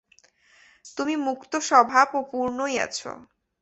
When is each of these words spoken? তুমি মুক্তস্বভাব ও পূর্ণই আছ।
তুমি 0.97 1.13
মুক্তস্বভাব 1.27 2.07
ও 2.13 2.21
পূর্ণই 2.31 2.75
আছ। 2.85 2.99